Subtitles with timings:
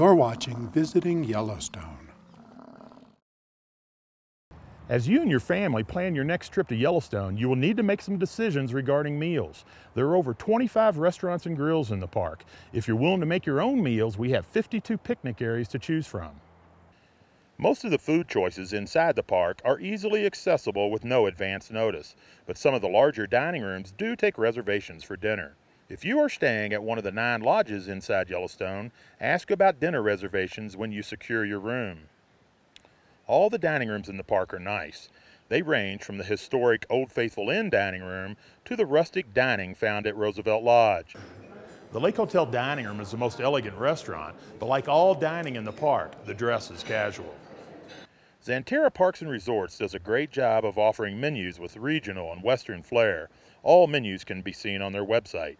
[0.00, 2.08] You're watching Visiting Yellowstone.
[4.88, 7.82] As you and your family plan your next trip to Yellowstone, you will need to
[7.82, 9.66] make some decisions regarding meals.
[9.94, 12.44] There are over 25 restaurants and grills in the park.
[12.72, 16.06] If you're willing to make your own meals, we have 52 picnic areas to choose
[16.06, 16.30] from.
[17.58, 22.16] Most of the food choices inside the park are easily accessible with no advance notice,
[22.46, 25.56] but some of the larger dining rooms do take reservations for dinner.
[25.90, 30.00] If you are staying at one of the nine lodges inside Yellowstone, ask about dinner
[30.00, 32.02] reservations when you secure your room.
[33.26, 35.08] All the dining rooms in the park are nice.
[35.48, 38.36] They range from the historic Old Faithful Inn dining room
[38.66, 41.16] to the rustic dining found at Roosevelt Lodge.
[41.90, 45.64] The Lake Hotel dining room is the most elegant restaurant, but like all dining in
[45.64, 47.34] the park, the dress is casual.
[48.46, 52.84] Xanterra Parks and Resorts does a great job of offering menus with regional and western
[52.84, 53.28] flair.
[53.64, 55.56] All menus can be seen on their website.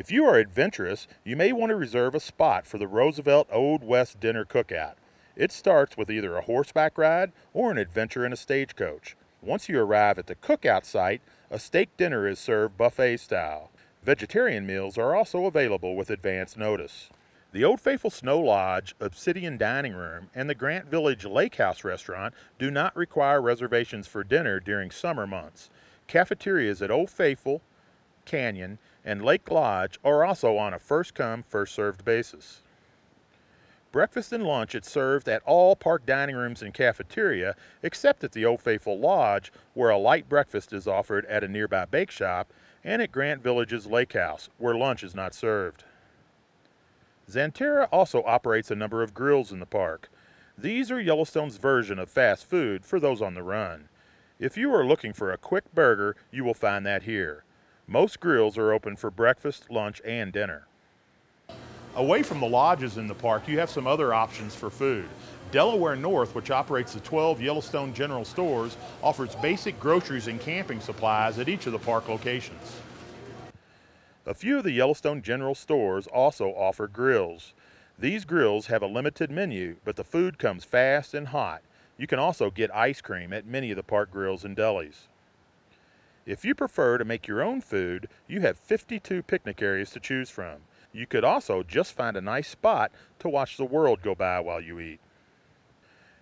[0.00, 3.84] If you are adventurous, you may want to reserve a spot for the Roosevelt Old
[3.84, 4.94] West Dinner Cookout.
[5.36, 9.14] It starts with either a horseback ride or an adventure in a stagecoach.
[9.42, 13.70] Once you arrive at the cookout site, a steak dinner is served buffet style.
[14.02, 17.10] Vegetarian meals are also available with advance notice.
[17.52, 22.32] The Old Faithful Snow Lodge, Obsidian Dining Room, and the Grant Village Lake House Restaurant
[22.58, 25.68] do not require reservations for dinner during summer months.
[26.06, 27.60] Cafeterias at Old Faithful,
[28.24, 32.62] Canyon, and Lake Lodge are also on a first come, first served basis.
[33.92, 38.44] Breakfast and lunch is served at all park dining rooms and cafeteria, except at the
[38.44, 42.52] Old Faithful Lodge, where a light breakfast is offered at a nearby bake shop,
[42.84, 45.84] and at Grant Village's Lake House, where lunch is not served.
[47.28, 50.08] Xanterra also operates a number of grills in the park.
[50.56, 53.88] These are Yellowstone's version of fast food for those on the run.
[54.38, 57.44] If you are looking for a quick burger, you will find that here.
[57.92, 60.68] Most grills are open for breakfast, lunch, and dinner.
[61.96, 65.08] Away from the lodges in the park, you have some other options for food.
[65.50, 71.40] Delaware North, which operates the 12 Yellowstone General Stores, offers basic groceries and camping supplies
[71.40, 72.76] at each of the park locations.
[74.24, 77.54] A few of the Yellowstone General Stores also offer grills.
[77.98, 81.62] These grills have a limited menu, but the food comes fast and hot.
[81.98, 85.08] You can also get ice cream at many of the park grills and delis.
[86.30, 90.30] If you prefer to make your own food, you have 52 picnic areas to choose
[90.30, 90.58] from.
[90.92, 94.60] You could also just find a nice spot to watch the world go by while
[94.60, 95.00] you eat.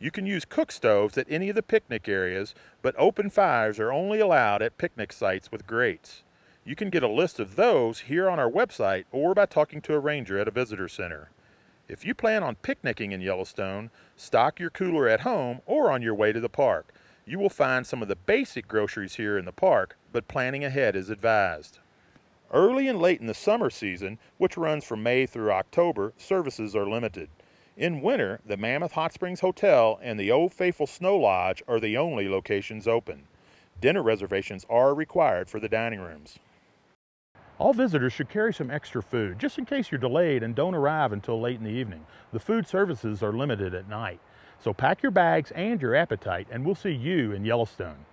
[0.00, 2.52] You can use cook stoves at any of the picnic areas,
[2.82, 6.24] but open fires are only allowed at picnic sites with grates.
[6.64, 9.94] You can get a list of those here on our website or by talking to
[9.94, 11.30] a ranger at a visitor center.
[11.86, 16.16] If you plan on picnicking in Yellowstone, stock your cooler at home or on your
[16.16, 16.92] way to the park.
[17.24, 20.96] You will find some of the basic groceries here in the park, but planning ahead
[20.96, 21.78] is advised.
[22.52, 26.86] Early and late in the summer season, which runs from May through October, services are
[26.86, 27.30] limited.
[27.76, 31.96] In winter, the Mammoth Hot Springs Hotel and the Old Faithful Snow Lodge are the
[31.96, 33.22] only locations open.
[33.80, 36.38] Dinner reservations are required for the dining rooms.
[37.58, 41.12] All visitors should carry some extra food, just in case you're delayed and don't arrive
[41.12, 42.04] until late in the evening.
[42.32, 44.20] The food services are limited at night.
[44.62, 48.06] So pack your bags and your appetite, and we'll see you in Yellowstone.